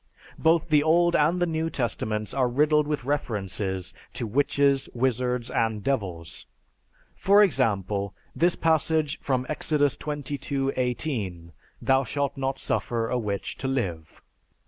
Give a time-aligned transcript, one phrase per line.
[0.39, 5.83] Both the Old and the New Testaments are riddled with references to witches, wizards, and
[5.83, 6.47] devils.
[7.13, 11.51] For example, this passage from Exodus XXII 18,
[11.83, 14.23] "Thou shalt not suffer a witch to live."